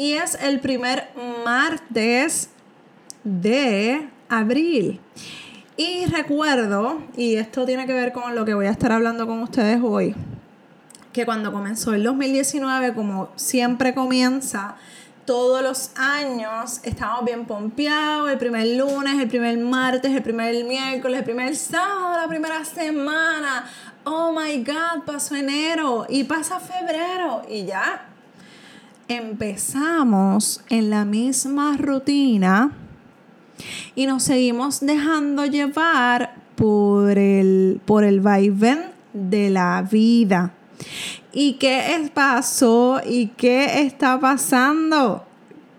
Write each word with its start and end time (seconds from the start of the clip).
y 0.00 0.14
es 0.14 0.34
el 0.40 0.60
primer 0.60 1.10
martes 1.44 2.48
de 3.22 4.08
abril. 4.30 4.98
Y 5.76 6.06
recuerdo, 6.06 7.02
y 7.18 7.34
esto 7.34 7.66
tiene 7.66 7.84
que 7.84 7.92
ver 7.92 8.10
con 8.14 8.34
lo 8.34 8.46
que 8.46 8.54
voy 8.54 8.64
a 8.64 8.70
estar 8.70 8.92
hablando 8.92 9.26
con 9.26 9.42
ustedes 9.42 9.78
hoy, 9.82 10.14
que 11.12 11.26
cuando 11.26 11.52
comenzó 11.52 11.92
el 11.92 12.02
2019, 12.02 12.94
como 12.94 13.28
siempre 13.36 13.92
comienza, 13.92 14.76
todos 15.26 15.62
los 15.62 15.90
años 15.96 16.80
estamos 16.82 17.26
bien 17.26 17.44
pompeados, 17.44 18.30
el 18.30 18.38
primer 18.38 18.68
lunes, 18.68 19.20
el 19.20 19.28
primer 19.28 19.58
martes, 19.58 20.10
el 20.12 20.22
primer 20.22 20.64
miércoles, 20.64 21.18
el 21.18 21.24
primer 21.24 21.54
sábado, 21.54 22.16
la 22.22 22.26
primera 22.26 22.64
semana. 22.64 23.66
Oh 24.04 24.32
my 24.32 24.64
God, 24.64 25.04
pasó 25.04 25.34
enero 25.34 26.06
y 26.08 26.24
pasa 26.24 26.58
febrero 26.58 27.42
y 27.50 27.66
ya 27.66 28.09
empezamos 29.10 30.62
en 30.68 30.88
la 30.88 31.04
misma 31.04 31.76
rutina 31.76 32.70
y 33.96 34.06
nos 34.06 34.22
seguimos 34.22 34.80
dejando 34.80 35.44
llevar 35.46 36.34
por 36.54 37.18
el, 37.18 37.80
por 37.84 38.04
el 38.04 38.20
vaivén 38.20 38.84
de 39.12 39.50
la 39.50 39.84
vida. 39.90 40.52
¿Y 41.32 41.54
qué 41.54 42.10
pasó 42.14 43.00
y 43.04 43.26
qué 43.36 43.82
está 43.82 44.20
pasando 44.20 45.24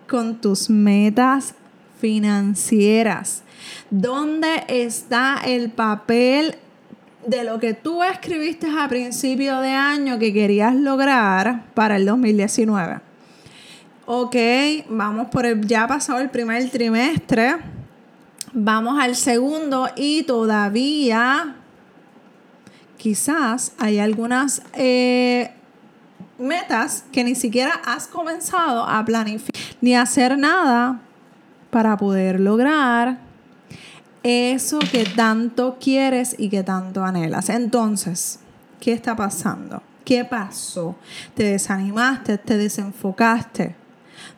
con 0.10 0.42
tus 0.42 0.70
metas 0.70 1.56
financieras? 2.02 3.44
¿Dónde 3.90 4.66
está 4.68 5.42
el 5.46 5.72
papel 5.72 6.56
de 7.26 7.46
lo 7.46 7.60
que 7.60 7.74
tú 7.74 8.04
escribiste 8.04 8.68
a 8.68 8.90
principio 8.90 9.60
de 9.62 9.70
año 9.70 10.20
que 10.20 10.34
querías 10.34 10.76
lograr 10.76 11.66
para 11.74 11.96
el 11.96 12.06
2019? 12.06 13.11
Ok, 14.14 14.36
vamos 14.90 15.30
por 15.30 15.46
el, 15.46 15.66
ya 15.66 15.84
ha 15.84 15.88
pasado 15.88 16.20
el 16.20 16.30
primer 16.30 16.70
trimestre, 16.70 17.56
vamos 18.52 19.00
al 19.00 19.16
segundo 19.16 19.88
y 19.96 20.24
todavía 20.24 21.56
quizás 22.98 23.72
hay 23.80 24.00
algunas 24.00 24.64
eh, 24.74 25.52
metas 26.38 27.06
que 27.14 27.24
ni 27.24 27.36
siquiera 27.36 27.72
has 27.86 28.08
comenzado 28.08 28.84
a 28.84 29.06
planificar 29.06 29.62
ni 29.80 29.96
hacer 29.96 30.38
nada 30.38 31.00
para 31.70 31.96
poder 31.96 32.42
lograr 32.42 33.18
eso 34.24 34.80
que 34.92 35.06
tanto 35.06 35.78
quieres 35.80 36.36
y 36.38 36.50
que 36.50 36.64
tanto 36.64 37.06
anhelas. 37.06 37.48
Entonces, 37.48 38.42
¿qué 38.82 38.92
está 38.92 39.16
pasando? 39.16 39.82
¿Qué 40.04 40.26
pasó? 40.26 40.98
¿Te 41.34 41.44
desanimaste? 41.44 42.38
¿Te 42.40 42.58
desenfocaste? 42.58 43.80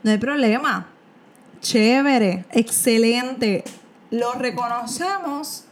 No 0.03 0.12
hay 0.12 0.17
problema. 0.17 0.88
Chévere, 1.62 2.45
excelente. 2.52 3.64
Lo 4.12 4.34
reconocemos 4.34 5.66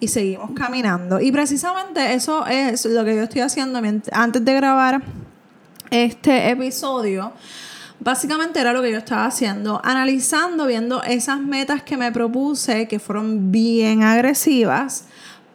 y 0.00 0.08
seguimos 0.08 0.50
caminando. 0.52 1.20
Y 1.20 1.32
precisamente 1.32 2.14
eso 2.14 2.46
es 2.46 2.84
lo 2.86 3.04
que 3.04 3.16
yo 3.16 3.22
estoy 3.22 3.40
haciendo 3.40 3.80
antes 4.12 4.44
de 4.44 4.54
grabar 4.54 5.02
este 5.90 6.50
episodio. 6.50 7.32
Básicamente 7.98 8.60
era 8.60 8.72
lo 8.72 8.82
que 8.82 8.92
yo 8.92 8.98
estaba 8.98 9.26
haciendo, 9.26 9.80
analizando, 9.82 10.66
viendo 10.66 11.02
esas 11.02 11.40
metas 11.40 11.82
que 11.82 11.96
me 11.96 12.12
propuse, 12.12 12.86
que 12.88 12.98
fueron 12.98 13.50
bien 13.50 14.02
agresivas, 14.02 15.04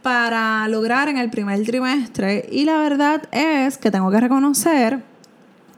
para 0.01 0.67
lograr 0.67 1.07
en 1.07 1.17
el 1.17 1.29
primer 1.29 1.63
trimestre. 1.63 2.49
Y 2.51 2.65
la 2.65 2.77
verdad 2.77 3.21
es 3.31 3.77
que 3.77 3.91
tengo 3.91 4.09
que 4.09 4.19
reconocer 4.19 5.03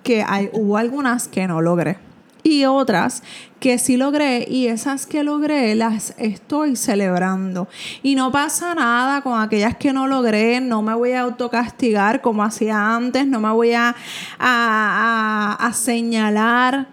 que 0.03 0.23
hay, 0.27 0.49
hubo 0.53 0.77
algunas 0.77 1.27
que 1.27 1.47
no 1.47 1.61
logré 1.61 1.97
y 2.43 2.65
otras 2.65 3.23
que 3.59 3.77
sí 3.77 3.95
logré 3.95 4.45
y 4.49 4.67
esas 4.67 5.05
que 5.05 5.23
logré 5.23 5.73
las 5.75 6.13
estoy 6.17 6.75
celebrando. 6.75 7.69
Y 8.03 8.15
no 8.15 8.31
pasa 8.31 8.75
nada 8.75 9.21
con 9.21 9.39
aquellas 9.39 9.77
que 9.77 9.93
no 9.93 10.07
logré, 10.07 10.59
no 10.59 10.81
me 10.81 10.93
voy 10.93 11.13
a 11.13 11.21
autocastigar 11.21 12.21
como 12.21 12.43
hacía 12.43 12.95
antes, 12.95 13.25
no 13.25 13.39
me 13.39 13.51
voy 13.51 13.71
a, 13.71 13.95
a, 14.37 15.71
señalar, 15.73 16.87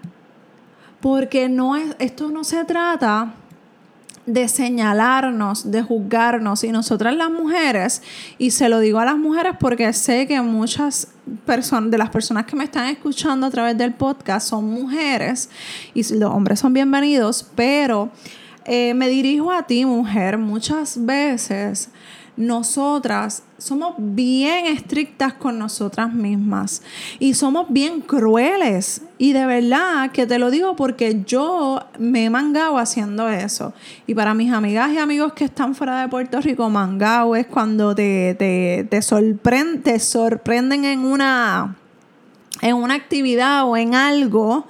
porque 1.01 1.49
no 1.49 1.75
es, 1.75 1.97
esto 1.99 2.29
no 2.31 2.45
se 2.45 2.65
trata 2.65 3.35
de 4.27 4.47
señalarnos, 4.47 5.73
de 5.73 5.83
juzgarnos. 5.83 6.63
Y 6.63 6.71
nosotras 6.71 7.17
las 7.17 7.31
mujeres, 7.31 8.03
y 8.39 8.53
se 8.53 8.69
lo 8.69 8.79
digo 8.79 9.01
a 9.01 9.05
las 9.05 9.17
mujeres 9.17 9.55
porque 9.59 9.93
sé 9.93 10.29
que 10.29 10.41
muchas 10.41 11.09
de 11.91 11.99
las 11.99 12.11
personas 12.11 12.45
que 12.47 12.57
me 12.57 12.65
están 12.65 12.89
escuchando 12.89 13.47
a 13.47 13.51
través 13.51 13.79
del 13.79 13.95
podcast 13.95 14.49
son 14.49 14.65
mujeres 14.65 15.49
y 15.95 16.03
los 16.15 16.31
hombres 16.31 16.61
son 16.61 16.73
bienvenidos, 16.73 17.49
pero 17.55 18.11
eh, 18.65 18.95
me 18.95 19.09
dirijo 19.09 19.53
a 19.53 19.63
ti, 19.63 19.85
mujer, 19.85 20.39
muchas 20.39 21.05
veces 21.05 21.91
nosotras 22.41 23.43
somos 23.59 23.95
bien 23.99 24.65
estrictas 24.65 25.35
con 25.35 25.59
nosotras 25.59 26.15
mismas 26.15 26.83
y 27.19 27.35
somos 27.35 27.67
bien 27.69 28.01
crueles. 28.01 29.03
Y 29.19 29.35
de 29.35 29.45
verdad 29.45 30.11
que 30.11 30.27
te 30.27 30.39
lo 30.39 30.51
digo 30.51 30.75
porque 30.75 31.23
yo 31.27 31.85
me 31.99 32.25
he 32.25 32.31
mangado 32.31 32.79
haciendo 32.79 33.29
eso. 33.29 33.75
Y 34.07 34.15
para 34.15 34.33
mis 34.33 34.53
amigas 34.53 34.91
y 34.93 34.99
amigos 34.99 35.35
que 35.35 35.45
están 35.45 35.75
fuera 35.75 36.01
de 36.01 36.09
Puerto 36.09 36.41
Rico, 36.41 36.71
mangao 36.71 37.37
es 37.37 37.47
cuando 37.47 37.95
te, 37.95 38.35
te, 38.39 38.87
te, 38.89 39.03
sorprende, 39.03 40.01
sorprenden 40.01 40.87
en 40.87 41.01
una, 41.01 41.77
en 42.63 42.75
una 42.75 42.95
actividad 42.95 43.69
o 43.69 43.77
en 43.77 43.95
algo. 43.95 44.67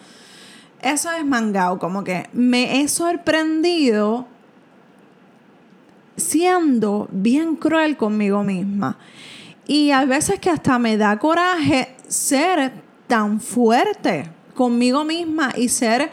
Eso 0.83 1.09
es 1.13 1.25
mangao, 1.25 1.79
como 1.79 2.03
que 2.03 2.29
me 2.33 2.81
he 2.81 2.89
sorprendido 2.89 4.27
siendo 6.21 7.09
bien 7.11 7.57
cruel 7.57 7.97
conmigo 7.97 8.45
misma. 8.45 8.99
Y 9.67 9.91
a 9.91 10.05
veces 10.05 10.39
que 10.41 10.51
hasta 10.51 10.79
me 10.79 10.97
da 10.97 11.19
coraje 11.19 11.95
ser 12.09 12.73
tan 13.07 13.41
fuerte 13.41 14.31
conmigo 14.55 15.05
misma 15.05 15.53
y 15.57 15.69
ser 15.69 16.11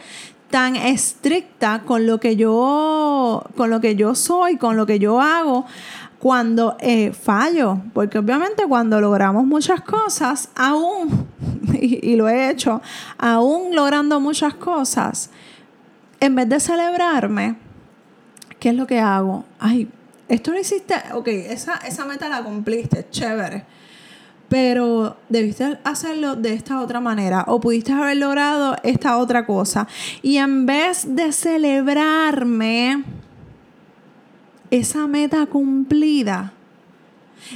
tan 0.50 0.76
estricta 0.76 1.82
con 1.84 2.06
lo 2.06 2.18
que 2.18 2.36
yo 2.36 3.44
con 3.56 3.70
lo 3.70 3.80
que 3.80 3.96
yo 3.96 4.14
soy, 4.14 4.56
con 4.56 4.76
lo 4.76 4.86
que 4.86 4.98
yo 4.98 5.20
hago 5.20 5.66
cuando 6.18 6.76
eh, 6.80 7.12
fallo, 7.12 7.80
porque 7.92 8.18
obviamente 8.18 8.64
cuando 8.66 9.00
logramos 9.00 9.46
muchas 9.46 9.80
cosas, 9.82 10.48
aún, 10.56 11.28
y, 11.74 12.10
y, 12.10 12.16
lo 12.16 12.28
he 12.28 12.50
hecho, 12.50 12.82
aún 13.18 13.74
logrando 13.74 14.18
muchas 14.18 14.54
cosas, 14.54 15.30
en 16.18 16.34
vez 16.34 16.48
de 16.48 16.58
celebrarme, 16.58 17.56
¿qué 18.58 18.70
es 18.70 18.74
lo 18.74 18.86
que 18.86 18.98
hago? 18.98 19.44
Ay, 19.60 19.88
esto 20.28 20.52
lo 20.52 20.60
hiciste, 20.60 20.94
ok, 21.14 21.28
esa, 21.28 21.76
esa 21.86 22.04
meta 22.04 22.28
la 22.28 22.42
cumpliste, 22.42 23.06
chévere. 23.10 23.64
Pero 24.48 25.18
debiste 25.28 25.78
hacerlo 25.84 26.34
de 26.36 26.54
esta 26.54 26.80
otra 26.80 27.00
manera 27.00 27.44
o 27.48 27.60
pudiste 27.60 27.92
haber 27.92 28.16
logrado 28.16 28.76
esta 28.82 29.18
otra 29.18 29.44
cosa. 29.44 29.86
Y 30.22 30.38
en 30.38 30.64
vez 30.64 31.14
de 31.14 31.32
celebrarme 31.32 33.04
esa 34.70 35.06
meta 35.06 35.46
cumplida, 35.46 36.52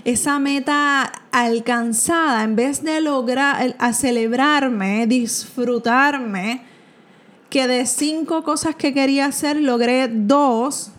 esa 0.04 0.38
meta 0.38 1.12
alcanzada, 1.30 2.44
en 2.44 2.56
vez 2.56 2.82
de 2.82 3.00
lograr 3.00 3.74
a 3.78 3.92
celebrarme, 3.92 5.06
disfrutarme, 5.06 6.62
que 7.50 7.66
de 7.66 7.84
cinco 7.84 8.44
cosas 8.44 8.76
que 8.76 8.94
quería 8.94 9.26
hacer 9.26 9.60
logré 9.60 10.08
dos, 10.08 10.90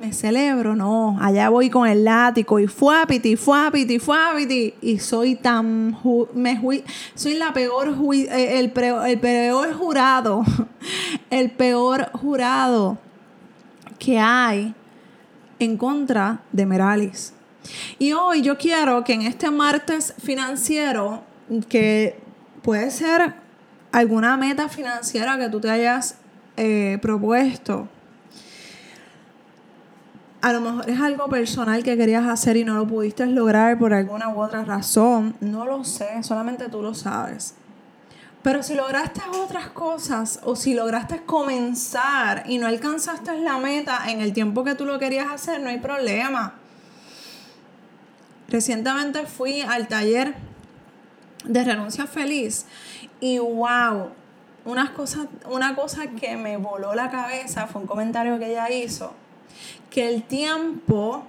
me 0.00 0.14
celebro, 0.14 0.74
no, 0.74 1.18
allá 1.20 1.50
voy 1.50 1.68
con 1.68 1.86
el 1.86 2.04
látigo 2.04 2.58
y 2.58 2.66
fuapiti, 2.66 3.36
fuapiti, 3.36 3.98
fuapiti, 3.98 4.72
y 4.80 4.98
soy 4.98 5.34
tan, 5.34 5.94
me 6.32 6.58
soy 7.14 7.34
la 7.34 7.52
peor, 7.52 7.94
eh, 8.14 8.58
el, 8.58 8.72
el 9.06 9.20
peor 9.20 9.74
jurado, 9.74 10.42
el 11.30 11.50
peor 11.50 12.10
jurado 12.12 12.96
que 13.98 14.18
hay 14.18 14.74
en 15.58 15.76
contra 15.76 16.40
de 16.50 16.64
Meralis. 16.64 17.34
Y 17.98 18.14
hoy 18.14 18.40
yo 18.40 18.56
quiero 18.56 19.04
que 19.04 19.12
en 19.12 19.22
este 19.22 19.50
martes 19.50 20.14
financiero, 20.18 21.24
que 21.68 22.18
puede 22.62 22.90
ser 22.90 23.34
alguna 23.92 24.38
meta 24.38 24.70
financiera 24.70 25.36
que 25.36 25.50
tú 25.50 25.60
te 25.60 25.68
hayas 25.68 26.16
eh, 26.56 26.98
propuesto, 27.02 27.86
a 30.42 30.52
lo 30.52 30.60
mejor 30.60 30.88
es 30.88 31.00
algo 31.00 31.28
personal 31.28 31.82
que 31.82 31.96
querías 31.96 32.26
hacer 32.26 32.56
y 32.56 32.64
no 32.64 32.74
lo 32.74 32.86
pudiste 32.86 33.26
lograr 33.26 33.78
por 33.78 33.92
alguna 33.92 34.28
u 34.30 34.40
otra 34.40 34.64
razón. 34.64 35.36
No 35.40 35.66
lo 35.66 35.84
sé, 35.84 36.22
solamente 36.22 36.68
tú 36.68 36.82
lo 36.82 36.94
sabes. 36.94 37.54
Pero 38.42 38.62
si 38.62 38.74
lograste 38.74 39.20
otras 39.44 39.68
cosas 39.68 40.40
o 40.44 40.56
si 40.56 40.72
lograste 40.72 41.22
comenzar 41.24 42.44
y 42.46 42.56
no 42.56 42.66
alcanzaste 42.66 43.38
la 43.40 43.58
meta 43.58 44.10
en 44.10 44.22
el 44.22 44.32
tiempo 44.32 44.64
que 44.64 44.74
tú 44.74 44.86
lo 44.86 44.98
querías 44.98 45.28
hacer, 45.30 45.60
no 45.60 45.68
hay 45.68 45.78
problema. 45.78 46.54
Recientemente 48.48 49.26
fui 49.26 49.60
al 49.60 49.88
taller 49.88 50.34
de 51.44 51.64
renuncia 51.64 52.06
feliz 52.06 52.64
y 53.20 53.38
wow, 53.38 54.08
una 54.64 54.94
cosa, 54.94 55.26
una 55.50 55.74
cosa 55.74 56.06
que 56.08 56.36
me 56.36 56.56
voló 56.56 56.94
la 56.94 57.10
cabeza 57.10 57.66
fue 57.66 57.82
un 57.82 57.86
comentario 57.86 58.38
que 58.38 58.50
ella 58.50 58.70
hizo, 58.70 59.12
que 59.90 60.08
el 60.08 60.22
tiempo 60.22 61.24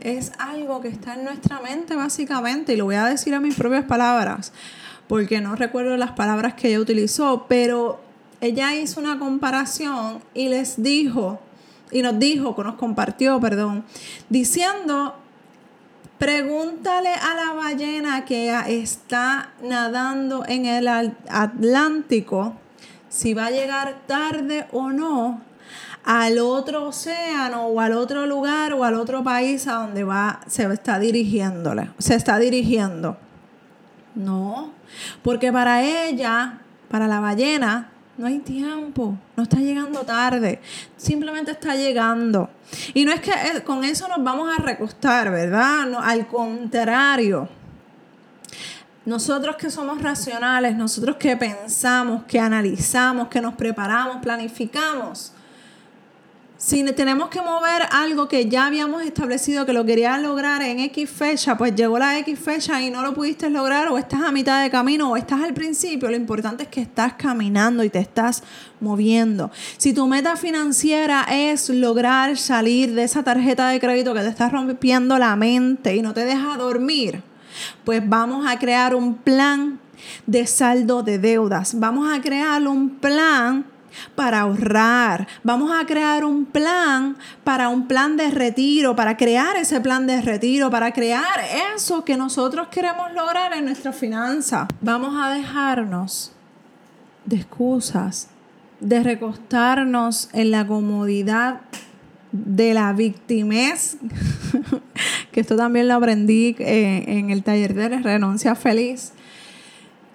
es 0.00 0.32
algo 0.38 0.80
que 0.80 0.88
está 0.88 1.14
en 1.14 1.24
nuestra 1.24 1.60
mente 1.60 1.94
básicamente 1.96 2.74
y 2.74 2.76
lo 2.76 2.84
voy 2.84 2.96
a 2.96 3.06
decir 3.06 3.34
a 3.34 3.40
mis 3.40 3.54
propias 3.54 3.84
palabras 3.84 4.52
porque 5.08 5.40
no 5.40 5.56
recuerdo 5.56 5.96
las 5.96 6.12
palabras 6.12 6.54
que 6.54 6.68
ella 6.68 6.80
utilizó, 6.80 7.46
pero 7.48 8.00
ella 8.40 8.74
hizo 8.74 9.00
una 9.00 9.18
comparación 9.18 10.22
y 10.34 10.48
les 10.48 10.82
dijo, 10.82 11.40
y 11.90 12.02
nos 12.02 12.18
dijo, 12.18 12.56
que 12.56 12.64
nos 12.64 12.74
compartió, 12.74 13.40
perdón, 13.40 13.84
diciendo, 14.28 15.14
pregúntale 16.18 17.10
a 17.10 17.34
la 17.34 17.52
ballena 17.52 18.24
que 18.24 18.52
está 18.68 19.52
nadando 19.62 20.44
en 20.46 20.66
el 20.66 20.88
Atlántico 20.88 22.54
si 23.08 23.34
va 23.34 23.46
a 23.46 23.50
llegar 23.50 24.02
tarde 24.06 24.66
o 24.72 24.90
no 24.90 25.40
al 26.06 26.38
otro 26.38 26.86
océano 26.86 27.66
o 27.66 27.80
al 27.80 27.92
otro 27.92 28.26
lugar 28.26 28.72
o 28.72 28.84
al 28.84 28.94
otro 28.94 29.24
país 29.24 29.66
a 29.66 29.74
donde 29.74 30.04
va 30.04 30.40
se 30.46 30.62
está 30.72 31.00
dirigiéndole, 31.00 31.90
se 31.98 32.14
está 32.14 32.38
dirigiendo. 32.38 33.16
No, 34.14 34.72
porque 35.22 35.52
para 35.52 35.82
ella, 35.82 36.60
para 36.88 37.08
la 37.08 37.18
ballena, 37.18 37.90
no 38.16 38.26
hay 38.28 38.38
tiempo, 38.38 39.18
no 39.36 39.42
está 39.42 39.58
llegando 39.58 40.02
tarde, 40.02 40.60
simplemente 40.96 41.50
está 41.50 41.74
llegando. 41.74 42.48
Y 42.94 43.04
no 43.04 43.12
es 43.12 43.20
que 43.20 43.32
eh, 43.32 43.62
con 43.64 43.82
eso 43.84 44.06
nos 44.08 44.22
vamos 44.22 44.48
a 44.56 44.62
recostar, 44.62 45.30
¿verdad? 45.30 45.86
No, 45.86 46.00
al 46.00 46.28
contrario. 46.28 47.48
Nosotros 49.04 49.56
que 49.56 49.70
somos 49.70 50.00
racionales, 50.00 50.76
nosotros 50.76 51.16
que 51.16 51.36
pensamos, 51.36 52.24
que 52.24 52.40
analizamos, 52.40 53.28
que 53.28 53.40
nos 53.40 53.54
preparamos, 53.54 54.18
planificamos, 54.22 55.32
si 56.58 56.82
tenemos 56.92 57.28
que 57.28 57.42
mover 57.42 57.82
algo 57.90 58.28
que 58.28 58.48
ya 58.48 58.66
habíamos 58.66 59.02
establecido 59.02 59.66
que 59.66 59.74
lo 59.74 59.84
querías 59.84 60.20
lograr 60.22 60.62
en 60.62 60.80
X 60.80 61.10
fecha, 61.10 61.58
pues 61.58 61.74
llegó 61.74 61.98
la 61.98 62.18
X 62.18 62.38
fecha 62.38 62.80
y 62.80 62.90
no 62.90 63.02
lo 63.02 63.12
pudiste 63.12 63.50
lograr 63.50 63.88
o 63.88 63.98
estás 63.98 64.22
a 64.22 64.32
mitad 64.32 64.62
de 64.62 64.70
camino 64.70 65.10
o 65.10 65.16
estás 65.16 65.42
al 65.42 65.52
principio, 65.52 66.08
lo 66.08 66.16
importante 66.16 66.62
es 66.62 66.68
que 66.70 66.80
estás 66.80 67.12
caminando 67.14 67.84
y 67.84 67.90
te 67.90 67.98
estás 67.98 68.42
moviendo. 68.80 69.50
Si 69.76 69.92
tu 69.92 70.06
meta 70.06 70.36
financiera 70.36 71.26
es 71.30 71.68
lograr 71.68 72.38
salir 72.38 72.94
de 72.94 73.04
esa 73.04 73.22
tarjeta 73.22 73.68
de 73.68 73.78
crédito 73.78 74.14
que 74.14 74.20
te 74.20 74.28
está 74.28 74.48
rompiendo 74.48 75.18
la 75.18 75.36
mente 75.36 75.94
y 75.94 76.00
no 76.00 76.14
te 76.14 76.24
deja 76.24 76.56
dormir, 76.56 77.22
pues 77.84 78.02
vamos 78.06 78.46
a 78.46 78.58
crear 78.58 78.94
un 78.94 79.14
plan 79.14 79.78
de 80.26 80.46
saldo 80.46 81.02
de 81.02 81.18
deudas. 81.18 81.78
Vamos 81.78 82.10
a 82.10 82.20
crear 82.22 82.66
un 82.66 82.90
plan 82.96 83.66
para 84.14 84.40
ahorrar. 84.40 85.26
Vamos 85.42 85.70
a 85.72 85.86
crear 85.86 86.24
un 86.24 86.44
plan 86.46 87.16
para 87.44 87.68
un 87.68 87.86
plan 87.86 88.16
de 88.16 88.30
retiro, 88.30 88.96
para 88.96 89.16
crear 89.16 89.56
ese 89.56 89.80
plan 89.80 90.06
de 90.06 90.20
retiro, 90.20 90.70
para 90.70 90.92
crear 90.92 91.40
eso 91.74 92.04
que 92.04 92.16
nosotros 92.16 92.68
queremos 92.68 93.12
lograr 93.12 93.52
en 93.54 93.64
nuestra 93.64 93.92
finanza. 93.92 94.68
Vamos 94.80 95.14
a 95.20 95.30
dejarnos 95.30 96.32
de 97.24 97.36
excusas, 97.36 98.28
de 98.80 99.02
recostarnos 99.02 100.28
en 100.32 100.50
la 100.50 100.66
comodidad 100.66 101.60
de 102.32 102.74
la 102.74 102.92
victimez, 102.92 103.96
que 105.32 105.40
esto 105.40 105.56
también 105.56 105.88
lo 105.88 105.94
aprendí 105.94 106.56
eh, 106.58 107.04
en 107.06 107.30
el 107.30 107.42
taller 107.42 107.74
de 107.74 107.88
renuncia 107.88 108.54
feliz. 108.54 109.12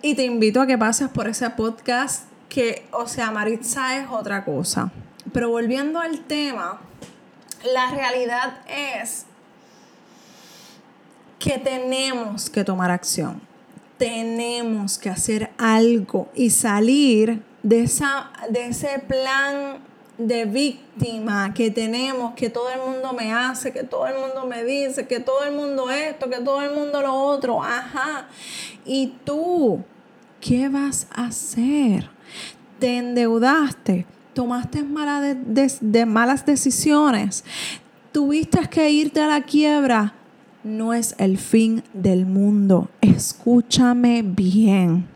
Y 0.01 0.16
te 0.16 0.25
invito 0.25 0.62
a 0.62 0.68
que 0.68 0.78
pases 0.78 1.10
por 1.10 1.28
ese 1.28 1.50
podcast 1.51 2.31
que, 2.51 2.86
o 2.92 3.07
sea, 3.07 3.31
Maritza 3.31 3.98
es 3.98 4.09
otra 4.09 4.44
cosa. 4.44 4.92
Pero 5.31 5.50
volviendo 5.50 6.01
al 6.01 6.19
tema, 6.25 6.81
la 7.74 7.92
realidad 7.92 8.59
es 8.68 9.25
que 11.39 11.57
tenemos 11.59 12.50
que 12.50 12.65
tomar 12.65 12.92
acción. 12.92 13.42
Tenemos 13.98 14.98
que 14.98 15.09
hacer 15.09 15.51
algo 15.57 16.27
y 16.36 16.50
salir 16.50 17.42
de, 17.63 17.83
esa, 17.83 18.31
de 18.50 18.65
ese 18.65 19.00
plan 19.00 19.77
de 20.18 20.44
víctima 20.44 21.54
que 21.54 21.71
tenemos, 21.71 22.33
que 22.33 22.50
todo 22.50 22.69
el 22.69 22.81
mundo 22.81 23.13
me 23.13 23.31
hace, 23.31 23.71
que 23.71 23.86
todo 23.86 24.07
el 24.07 24.15
mundo 24.15 24.45
me 24.45 24.65
dice, 24.65 25.07
que 25.07 25.21
todo 25.21 25.45
el 25.45 25.56
mundo 25.56 25.89
esto, 25.89 26.30
que 26.30 26.42
todo 26.42 26.62
el 26.62 26.75
mundo 26.75 27.01
lo 27.01 27.13
otro. 27.13 27.63
Ajá. 27.63 28.27
¿Y 28.86 29.13
tú 29.24 29.86
qué 30.42 30.68
vas 30.68 31.07
a 31.13 31.27
hacer? 31.27 32.09
Te 32.80 32.98
endeudaste, 32.98 34.06
tomaste 34.33 34.83
malas, 34.83 35.38
de, 35.45 36.06
malas 36.06 36.45
decisiones, 36.45 37.44
tuviste 38.12 38.60
que 38.69 38.89
irte 38.89 39.22
a 39.22 39.28
la 39.28 39.42
quiebra, 39.42 40.13
no 40.63 40.94
es 40.94 41.16
el 41.18 41.38
fin 41.38 41.83
del 41.94 42.25
mundo. 42.25 42.89
Escúchame 43.01 44.22
bien. 44.24 45.07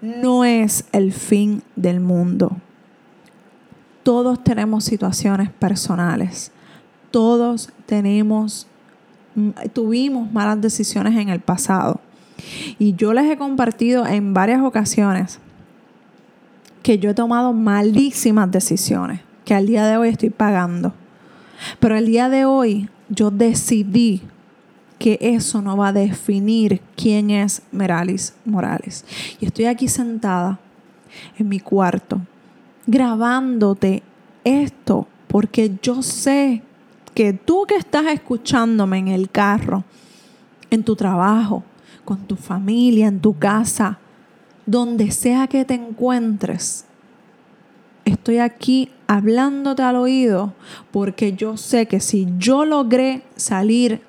No 0.00 0.44
es 0.44 0.84
el 0.92 1.12
fin 1.12 1.62
del 1.74 2.00
mundo. 2.00 2.56
Todos 4.02 4.42
tenemos 4.42 4.84
situaciones 4.84 5.50
personales. 5.50 6.52
Todos 7.10 7.70
tenemos, 7.86 8.68
tuvimos 9.72 10.32
malas 10.32 10.60
decisiones 10.60 11.16
en 11.16 11.28
el 11.28 11.40
pasado. 11.40 12.00
Y 12.78 12.94
yo 12.94 13.12
les 13.12 13.30
he 13.30 13.36
compartido 13.36 14.06
en 14.06 14.34
varias 14.34 14.62
ocasiones 14.62 15.40
que 16.88 16.98
yo 16.98 17.10
he 17.10 17.14
tomado 17.14 17.52
malísimas 17.52 18.50
decisiones 18.50 19.20
que 19.44 19.52
al 19.52 19.66
día 19.66 19.86
de 19.86 19.98
hoy 19.98 20.08
estoy 20.08 20.30
pagando. 20.30 20.94
Pero 21.80 21.94
al 21.94 22.06
día 22.06 22.30
de 22.30 22.46
hoy 22.46 22.88
yo 23.10 23.30
decidí 23.30 24.22
que 24.98 25.18
eso 25.20 25.60
no 25.60 25.76
va 25.76 25.88
a 25.88 25.92
definir 25.92 26.80
quién 26.96 27.28
es 27.28 27.60
Meralis 27.72 28.32
Morales. 28.46 29.04
Y 29.38 29.44
estoy 29.44 29.66
aquí 29.66 29.86
sentada 29.86 30.60
en 31.38 31.50
mi 31.50 31.60
cuarto 31.60 32.22
grabándote 32.86 34.02
esto 34.42 35.06
porque 35.26 35.76
yo 35.82 36.02
sé 36.02 36.62
que 37.12 37.34
tú 37.34 37.66
que 37.68 37.76
estás 37.76 38.06
escuchándome 38.06 38.96
en 38.96 39.08
el 39.08 39.28
carro, 39.28 39.84
en 40.70 40.84
tu 40.84 40.96
trabajo, 40.96 41.64
con 42.06 42.20
tu 42.20 42.36
familia, 42.36 43.08
en 43.08 43.20
tu 43.20 43.38
casa, 43.38 43.98
donde 44.68 45.10
sea 45.12 45.46
que 45.46 45.64
te 45.64 45.72
encuentres, 45.72 46.84
estoy 48.04 48.36
aquí 48.36 48.90
hablándote 49.06 49.82
al 49.82 49.96
oído 49.96 50.52
porque 50.90 51.32
yo 51.32 51.56
sé 51.56 51.86
que 51.86 52.00
si 52.00 52.28
yo 52.36 52.66
logré 52.66 53.22
salir 53.34 54.02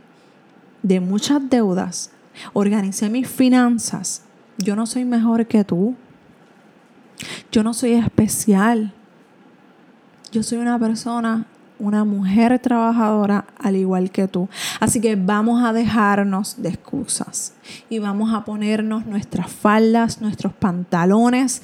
de 0.83 0.99
muchas 0.99 1.49
deudas, 1.49 2.11
organicé 2.51 3.09
mis 3.09 3.29
finanzas, 3.29 4.23
yo 4.57 4.75
no 4.75 4.85
soy 4.85 5.05
mejor 5.05 5.47
que 5.47 5.63
tú. 5.63 5.95
Yo 7.53 7.63
no 7.63 7.73
soy 7.73 7.93
especial. 7.93 8.93
Yo 10.33 10.43
soy 10.43 10.57
una 10.57 10.77
persona 10.77 11.47
una 11.79 12.03
mujer 12.03 12.59
trabajadora 12.59 13.45
al 13.57 13.75
igual 13.75 14.11
que 14.11 14.27
tú. 14.27 14.49
Así 14.79 15.01
que 15.01 15.15
vamos 15.15 15.63
a 15.63 15.73
dejarnos 15.73 16.61
de 16.61 16.69
excusas 16.69 17.53
y 17.89 17.99
vamos 17.99 18.33
a 18.33 18.43
ponernos 18.45 19.05
nuestras 19.05 19.49
faldas, 19.51 20.21
nuestros 20.21 20.53
pantalones, 20.53 21.63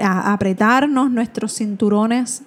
a 0.00 0.32
apretarnos 0.32 1.10
nuestros 1.10 1.54
cinturones 1.54 2.42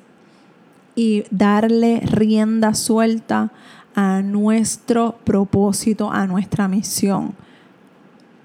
y 0.96 1.24
darle 1.30 2.02
rienda 2.02 2.74
suelta 2.74 3.52
a 3.96 4.22
nuestro 4.22 5.18
propósito, 5.24 6.12
a 6.12 6.26
nuestra 6.28 6.68
misión 6.68 7.34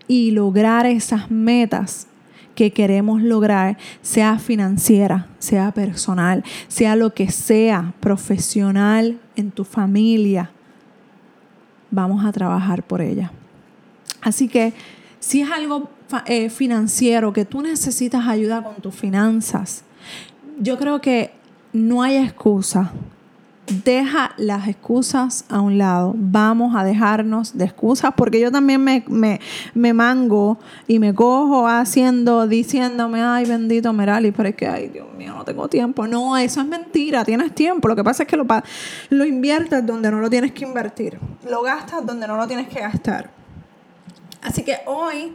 y 0.09 0.31
lograr 0.31 0.87
esas 0.87 1.31
metas 1.31 2.07
que 2.57 2.73
queremos 2.73 3.23
lograr, 3.23 3.79
sea 4.03 4.41
financiera, 4.41 5.29
sea 5.39 5.71
personal, 5.71 6.43
sea 6.67 6.97
lo 6.97 7.15
que 7.15 7.31
sea, 7.31 7.93
profesional, 8.01 9.21
en 9.37 9.53
tu 9.53 9.63
familia, 9.63 10.51
vamos 11.91 12.25
a 12.25 12.33
trabajar 12.33 12.83
por 12.83 13.01
ella. 13.01 13.31
Así 14.21 14.49
que 14.49 14.73
si 15.21 15.43
es 15.43 15.51
algo 15.51 15.91
eh, 16.27 16.51
financiero, 16.51 17.33
que 17.33 17.45
tú 17.45 17.63
necesitas 17.63 18.27
ayuda 18.27 18.63
con 18.63 18.77
tus 18.77 18.95
finanzas, 18.95 19.85
yo 20.59 20.79
creo 20.79 21.01
que 21.01 21.33
no 21.73 22.03
hay 22.03 22.17
excusa 22.17 22.93
deja 23.67 24.33
las 24.37 24.69
excusas 24.69 25.45
a 25.49 25.61
un 25.61 25.79
lado. 25.79 26.15
Vamos 26.17 26.75
a 26.77 26.85
dejarnos 26.85 27.57
de 27.57 27.65
excusas 27.65 28.13
porque 28.17 28.41
yo 28.41 28.53
también 28.53 28.83
me, 28.83 29.05
me, 29.75 29.93
mango 29.93 30.59
y 30.87 30.99
me 30.99 31.15
cojo 31.15 31.67
haciendo, 31.67 32.47
diciéndome, 32.47 33.23
ay 33.23 33.45
bendito 33.47 33.93
Merali, 33.93 34.31
pero 34.31 34.49
es 34.49 34.55
que, 34.55 34.67
ay 34.67 34.89
Dios 34.89 35.07
mío, 35.17 35.35
no 35.35 35.45
tengo 35.45 35.69
tiempo. 35.69 36.07
No, 36.07 36.37
eso 36.37 36.61
es 36.61 36.67
mentira, 36.67 37.25
tienes 37.25 37.55
tiempo. 37.55 37.89
Lo 37.89 37.97
que 37.97 38.05
pasa 38.05 38.23
es 38.23 38.29
que 38.29 38.37
lo, 38.37 38.47
lo 39.11 39.25
inviertes 39.25 39.85
donde 39.85 40.11
no 40.11 40.21
lo 40.21 40.31
tienes 40.31 40.53
que 40.53 40.65
invertir. 40.65 41.19
Lo 41.49 41.63
gastas 41.63 42.05
donde 42.07 42.27
no 42.27 42.37
lo 42.37 42.47
tienes 42.47 42.69
que 42.69 42.81
gastar. 42.81 43.31
Así 44.43 44.63
que 44.63 44.79
hoy 44.87 45.33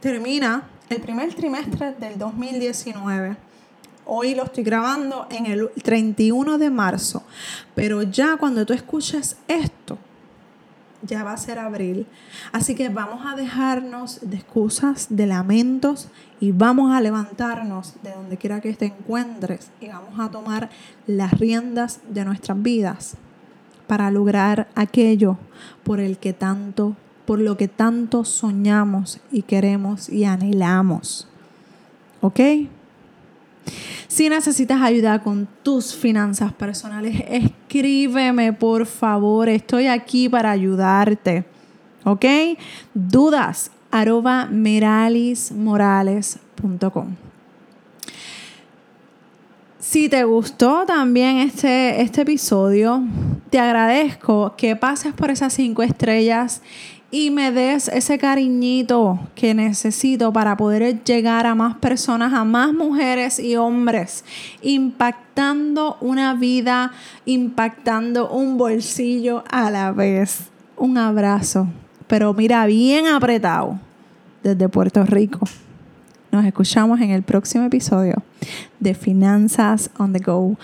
termina 0.00 0.62
el 0.88 1.00
primer 1.00 1.34
trimestre 1.34 1.94
del 1.94 2.18
2019 2.18 3.51
Hoy 4.04 4.34
lo 4.34 4.44
estoy 4.44 4.64
grabando 4.64 5.26
en 5.30 5.46
el 5.46 5.70
31 5.82 6.58
de 6.58 6.70
marzo, 6.70 7.22
pero 7.74 8.02
ya 8.02 8.36
cuando 8.36 8.66
tú 8.66 8.72
escuches 8.72 9.36
esto, 9.46 9.98
ya 11.02 11.24
va 11.24 11.32
a 11.32 11.36
ser 11.36 11.58
abril. 11.58 12.06
Así 12.52 12.74
que 12.74 12.88
vamos 12.88 13.26
a 13.26 13.36
dejarnos 13.36 14.20
de 14.22 14.36
excusas, 14.36 15.06
de 15.10 15.26
lamentos 15.26 16.08
y 16.40 16.52
vamos 16.52 16.92
a 16.92 17.00
levantarnos 17.00 17.94
de 18.02 18.12
donde 18.12 18.36
quiera 18.36 18.60
que 18.60 18.72
te 18.74 18.86
encuentres 18.86 19.70
y 19.80 19.88
vamos 19.88 20.18
a 20.18 20.30
tomar 20.30 20.70
las 21.06 21.32
riendas 21.32 22.00
de 22.08 22.24
nuestras 22.24 22.60
vidas 22.62 23.16
para 23.86 24.10
lograr 24.10 24.68
aquello 24.74 25.36
por 25.82 26.00
el 26.00 26.18
que 26.18 26.32
tanto, 26.32 26.96
por 27.26 27.40
lo 27.40 27.56
que 27.56 27.68
tanto 27.68 28.24
soñamos 28.24 29.20
y 29.30 29.42
queremos 29.42 30.08
y 30.08 30.24
anhelamos. 30.24 31.28
¿Ok? 32.20 32.40
Si 34.08 34.28
necesitas 34.28 34.82
ayuda 34.82 35.22
con 35.22 35.46
tus 35.62 35.94
finanzas 35.94 36.52
personales, 36.52 37.22
escríbeme 37.28 38.52
por 38.52 38.86
favor. 38.86 39.48
Estoy 39.48 39.86
aquí 39.86 40.28
para 40.28 40.50
ayudarte. 40.50 41.44
¿Ok? 42.04 42.24
Dudas 42.94 43.70
arroba 43.90 44.46
meralismorales.com. 44.46 47.16
Si 49.78 50.08
te 50.08 50.24
gustó 50.24 50.86
también 50.86 51.36
este, 51.38 52.00
este 52.00 52.22
episodio, 52.22 53.04
te 53.50 53.58
agradezco 53.58 54.54
que 54.56 54.74
pases 54.74 55.12
por 55.12 55.30
esas 55.30 55.52
cinco 55.52 55.82
estrellas 55.82 56.62
y 57.12 57.30
me 57.30 57.52
des 57.52 57.88
ese 57.88 58.18
cariñito 58.18 59.20
que 59.34 59.52
necesito 59.52 60.32
para 60.32 60.56
poder 60.56 61.04
llegar 61.04 61.46
a 61.46 61.54
más 61.54 61.76
personas, 61.76 62.32
a 62.32 62.42
más 62.42 62.72
mujeres 62.72 63.38
y 63.38 63.54
hombres, 63.54 64.24
impactando 64.62 65.98
una 66.00 66.32
vida, 66.32 66.90
impactando 67.26 68.30
un 68.30 68.56
bolsillo 68.56 69.44
a 69.50 69.70
la 69.70 69.92
vez. 69.92 70.50
Un 70.78 70.96
abrazo, 70.96 71.68
pero 72.06 72.32
mira, 72.32 72.64
bien 72.64 73.06
apretado 73.06 73.78
desde 74.42 74.70
Puerto 74.70 75.04
Rico. 75.04 75.40
Nos 76.32 76.46
escuchamos 76.46 76.98
en 77.02 77.10
el 77.10 77.22
próximo 77.22 77.66
episodio 77.66 78.22
de 78.80 78.94
Finanzas 78.94 79.90
on 79.98 80.14
the 80.14 80.18
Go 80.18 80.56